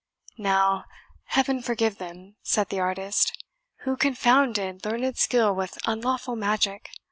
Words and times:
"Now, 0.39 0.85
Heaven 1.25 1.61
forgive 1.61 1.99
them," 1.99 2.35
said 2.41 2.69
the 2.69 2.79
artist, 2.79 3.37
"who 3.81 3.95
confounded 3.95 4.83
learned 4.83 5.15
skill 5.19 5.53
with 5.53 5.77
unlawful 5.85 6.35
magic! 6.35 6.89